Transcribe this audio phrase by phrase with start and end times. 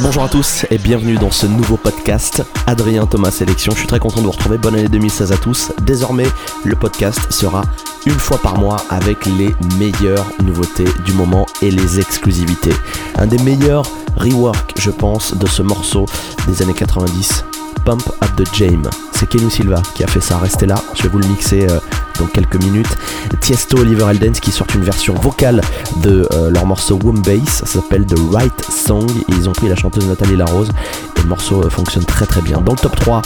[0.00, 3.72] Bonjour à tous et bienvenue dans ce nouveau podcast Adrien Thomas Sélection.
[3.72, 4.56] Je suis très content de vous retrouver.
[4.56, 5.72] Bonne année 2016 à tous.
[5.82, 6.28] Désormais,
[6.64, 7.62] le podcast sera
[8.06, 12.74] une fois par mois avec les meilleures nouveautés du moment et les exclusivités.
[13.16, 16.06] Un des meilleurs rework, je pense, de ce morceau
[16.46, 17.44] des années 90,
[17.84, 18.88] Pump Up the Jam.
[19.12, 20.38] C'est Kenny Silva qui a fait ça.
[20.38, 21.80] Restez là, je vais vous le mixer euh,
[22.18, 22.96] dans quelques minutes.
[23.40, 25.60] Tiesto, Oliver Eldens qui sortent une version vocale
[26.02, 29.06] de euh, leur morceau Womb Bass, ça s'appelle The Right Song.
[29.28, 30.70] Ils ont pris la chanteuse Nathalie Larose
[31.16, 32.60] et le morceau euh, fonctionne très très bien.
[32.60, 33.22] Dans le top 3,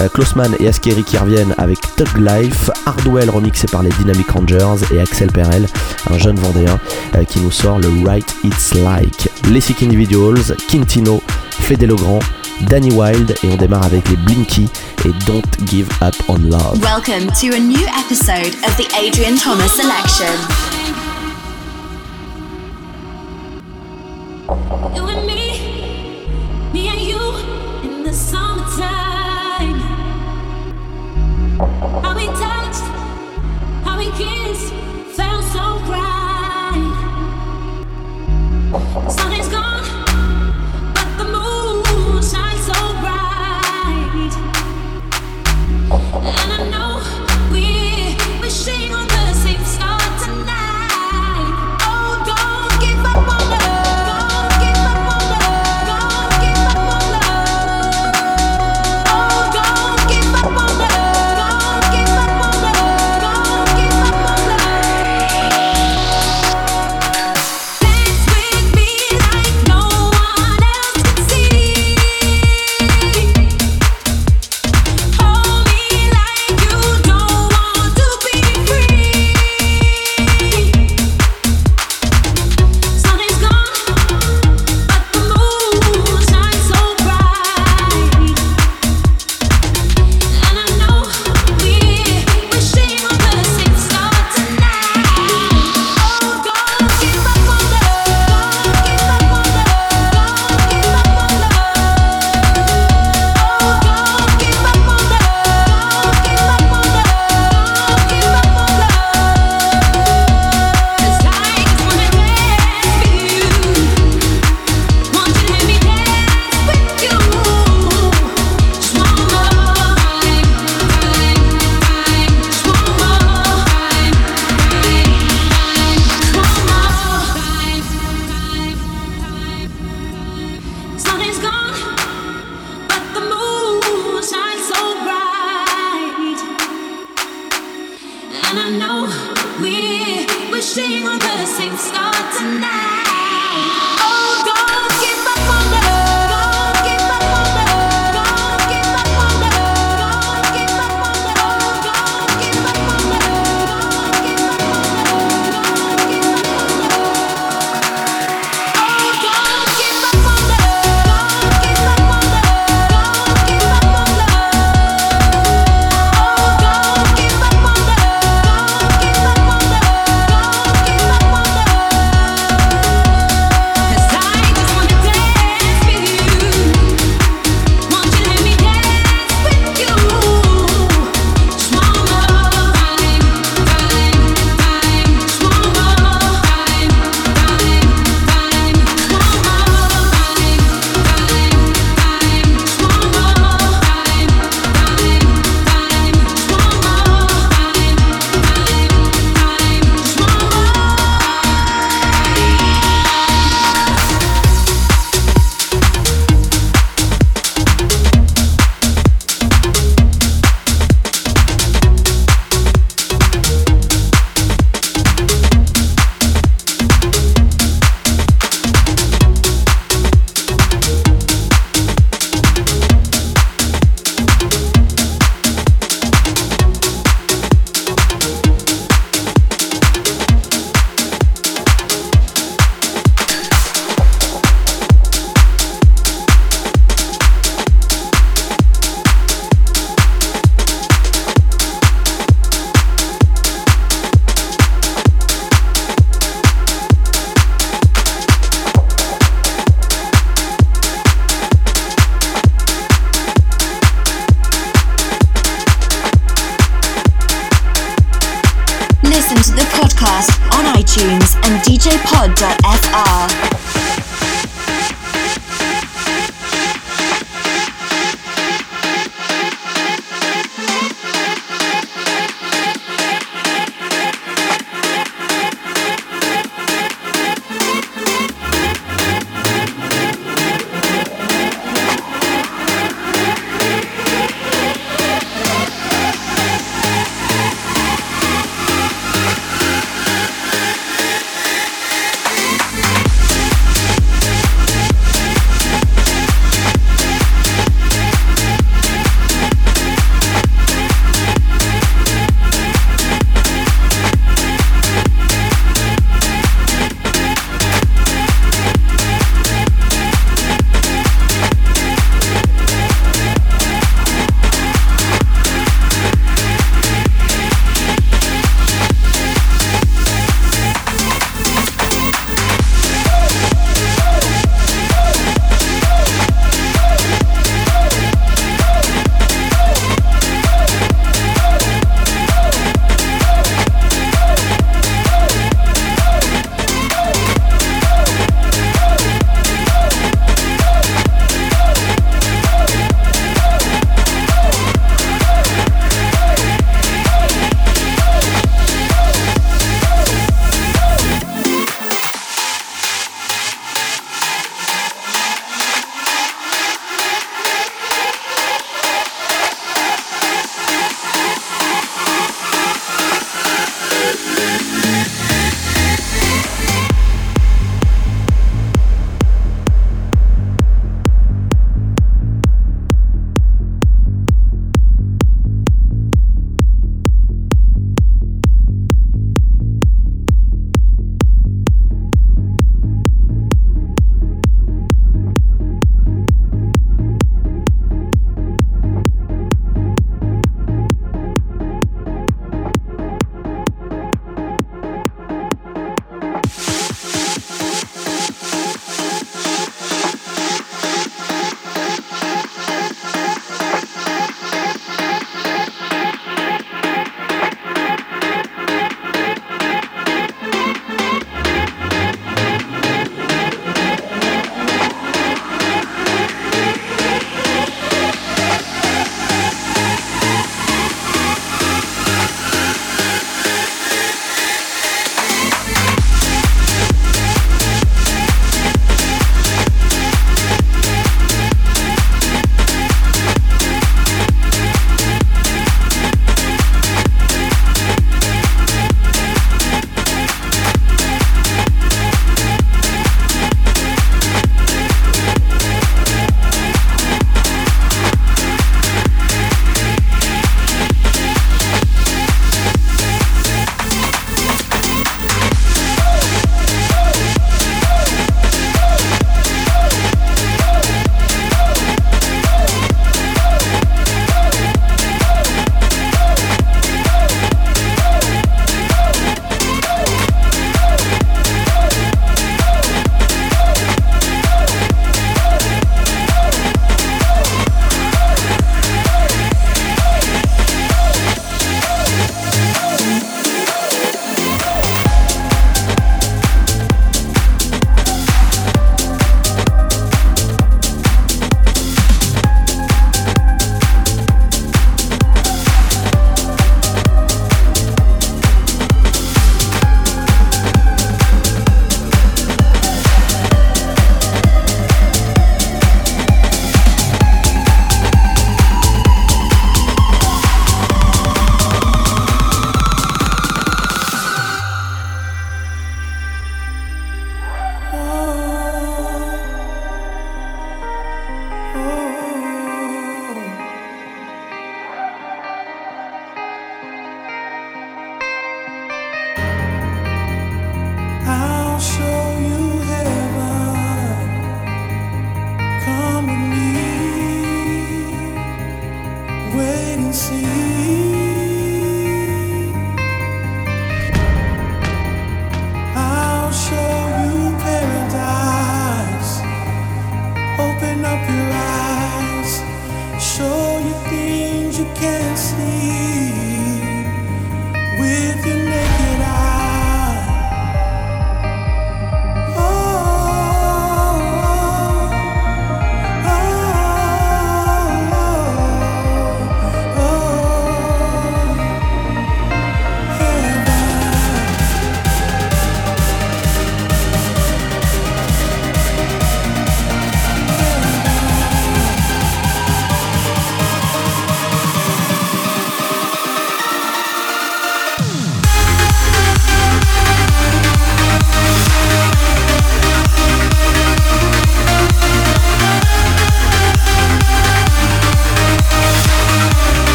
[0.00, 4.84] euh, Klossman et Askeri qui reviennent avec Tug Life, Hardwell remixé par les Dynamic Rangers
[4.92, 5.66] et Axel Perel,
[6.10, 6.78] un jeune vendéen
[7.14, 9.30] euh, qui nous sort le Right It's Like.
[9.50, 12.20] Les Sick Individuals, Quintino, Fede Logrand,
[12.62, 14.68] Danny Wild et on démarre avec les Blinky
[15.04, 16.80] et Don't Give Up on Love.
[16.80, 20.26] Welcome to a new episode of the Adrian Thomas Selection.
[24.94, 25.60] You and me,
[26.72, 26.88] me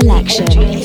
[0.00, 0.75] selection.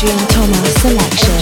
[0.00, 1.39] 只有托马斯来生。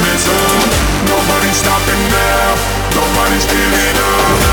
[0.00, 2.54] Nobody's stopping now.
[2.94, 4.49] Nobody's giving up.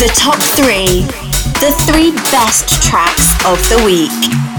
[0.00, 1.02] The top three.
[1.60, 4.49] The three best tracks of the week.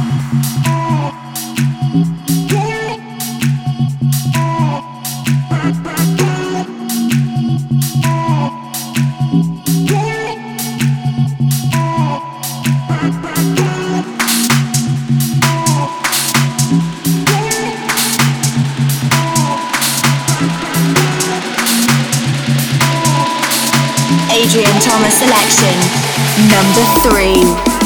[25.49, 25.75] selection
[26.49, 27.80] number three.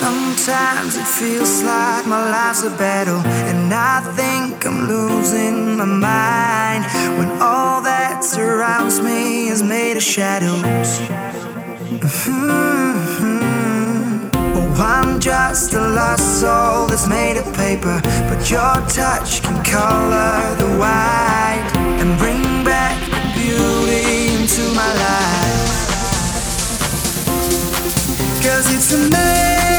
[0.00, 6.86] Sometimes it feels like my life's a battle, and I think I'm losing my mind
[7.18, 10.98] when all that surrounds me is made of shadows.
[12.00, 13.44] Mm-hmm.
[14.56, 20.56] Oh, I'm just a lost soul that's made of paper, but your touch can color
[20.56, 22.98] the white and bring back
[23.36, 25.33] beauty into my life.
[28.44, 29.73] Cause it's a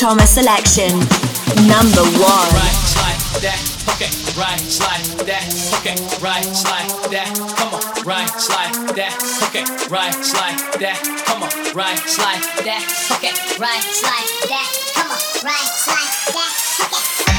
[0.00, 0.88] Thomas selection.
[1.68, 2.48] Number one.
[2.56, 3.60] right, slide that,
[3.92, 5.44] okay, right, slide that,
[5.76, 9.12] okay, right, slide that, come on, right, slide that,
[9.44, 12.80] okay, right, slide that, come on, right, slide that,
[13.18, 14.72] okay, Right, slide that.
[14.94, 17.20] Come on, right, slide that.
[17.20, 17.29] Okay.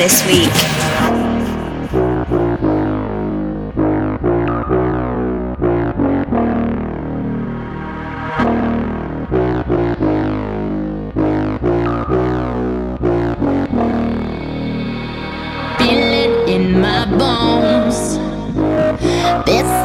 [0.00, 0.48] this week.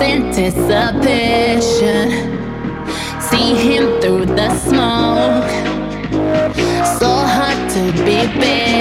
[0.02, 2.10] anticipation.
[3.20, 5.50] See him through the smoke.
[7.00, 8.75] So hard to be big.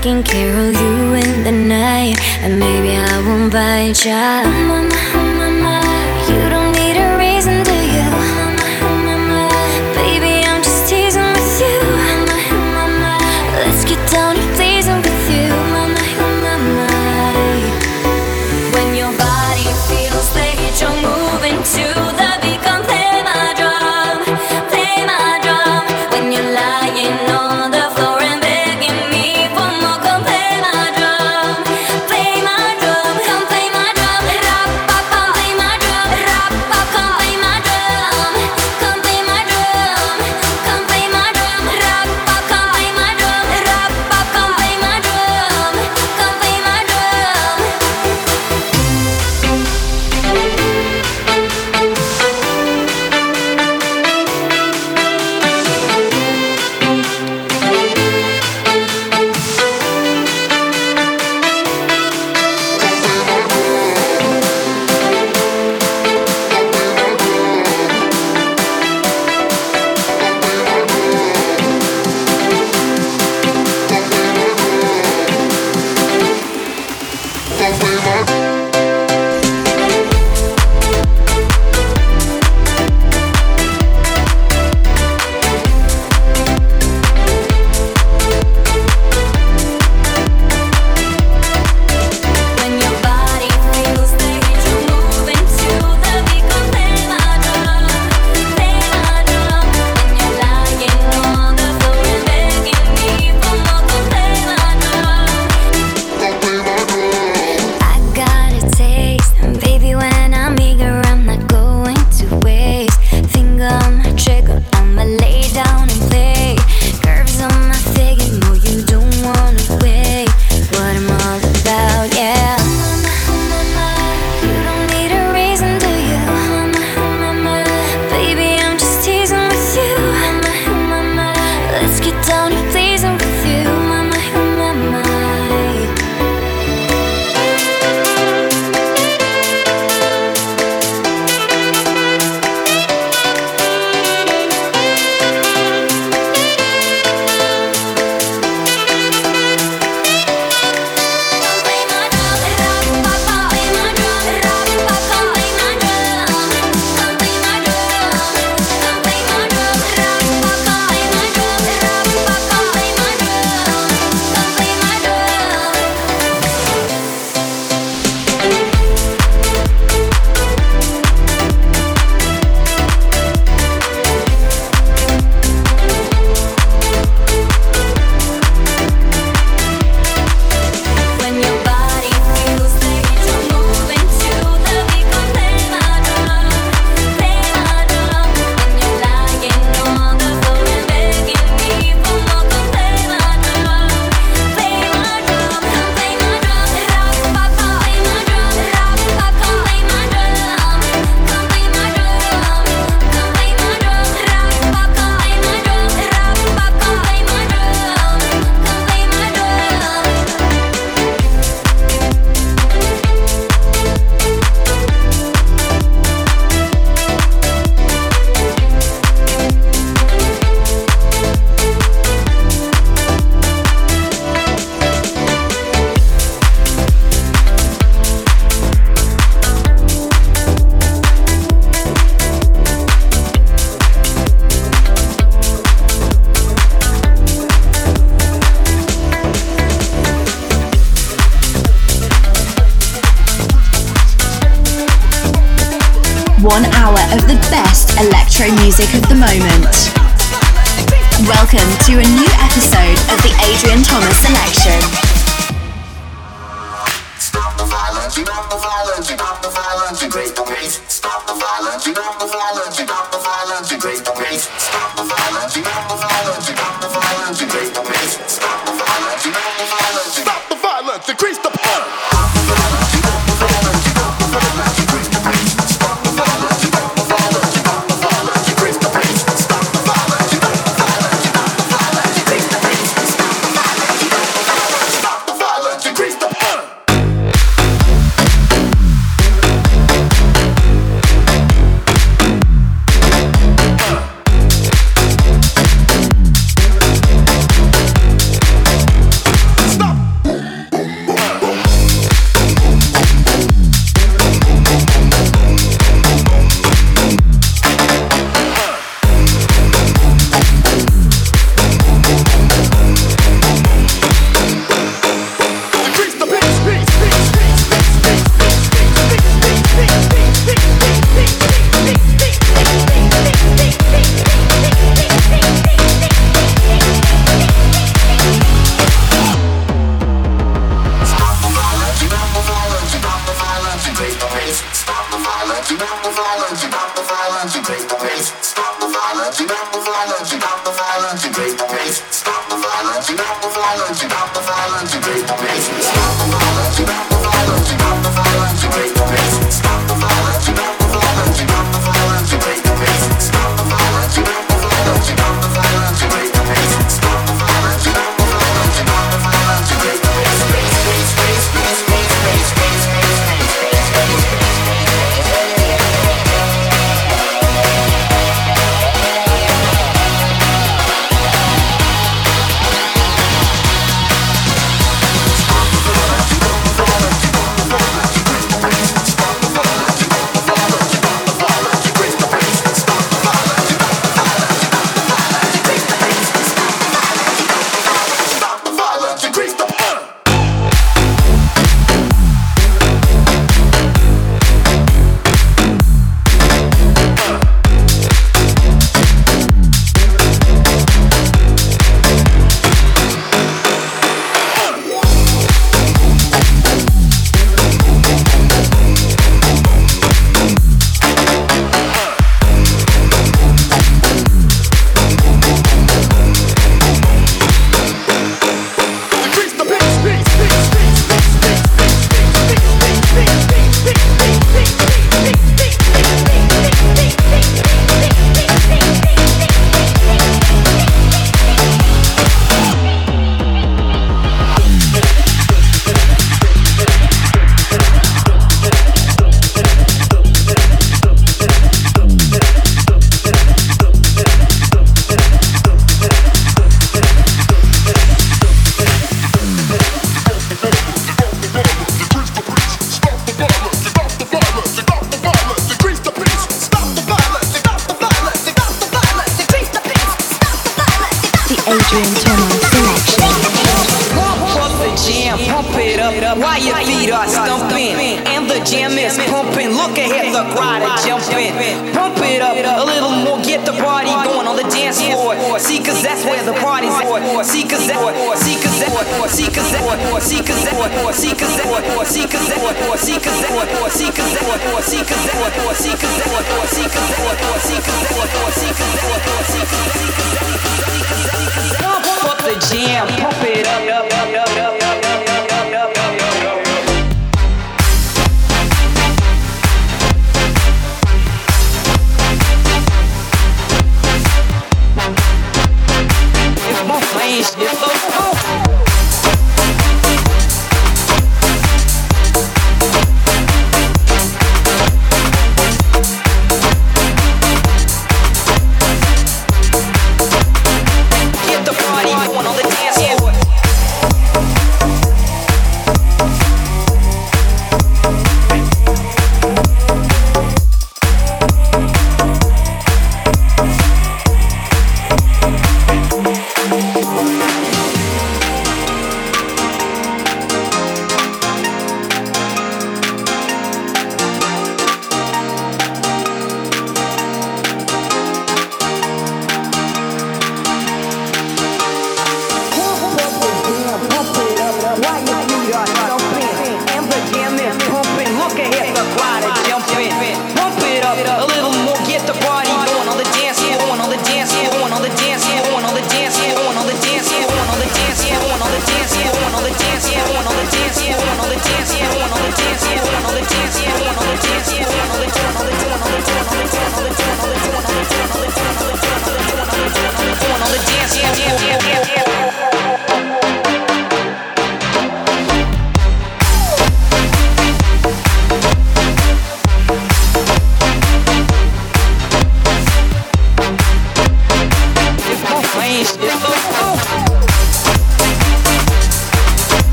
[0.00, 2.16] taking care of you in the night.
[2.40, 4.89] And maybe I won't bite ya.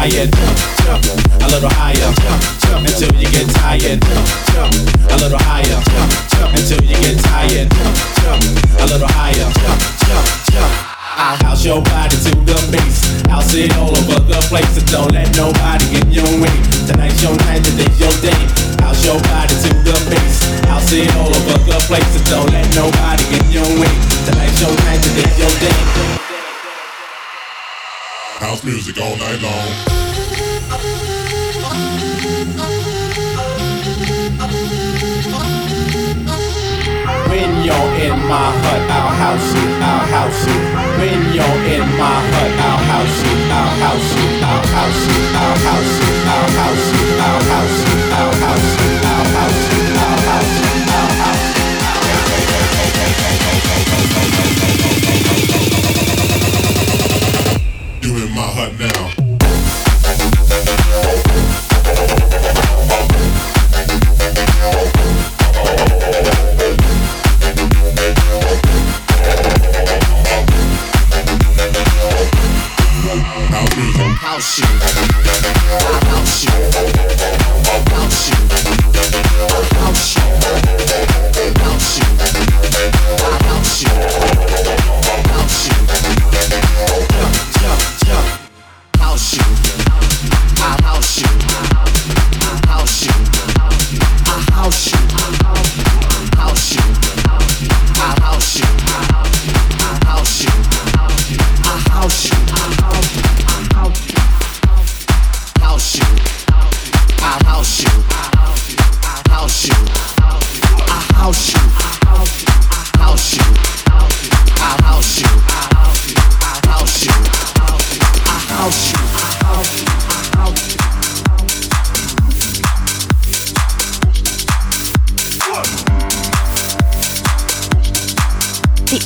[0.00, 0.32] Tired.
[0.32, 2.08] A little higher,
[2.72, 4.00] until you get tired.
[4.00, 5.76] A little higher,
[6.56, 7.68] until you get tired.
[8.80, 10.24] A little higher, jump, jump,
[10.56, 10.72] jump.
[11.20, 13.12] I'll house your body to the bass.
[13.28, 16.56] I'll sit all over the place, so don't let nobody get your way.
[16.88, 18.40] Tonight's your night, today's your day.
[18.80, 20.48] House your body to the bass.
[20.72, 23.92] I'll sit all over the place, so don't let nobody get your way.
[24.24, 26.39] Tonight's your night, today's your day.
[28.40, 29.68] House music all night long.
[37.28, 40.56] When you're in my hut, I'll house you, I'll house you.
[40.96, 45.58] When you're in my hut, I'll house you, I'll house you, I'll house you, I'll
[45.68, 50.20] house you, I'll house you, I'll house you, I'll house you, I'll house you, I'll
[50.24, 50.69] house you,
[58.60, 59.10] hut now.
[74.20, 74.58] House
[83.80, 84.09] you,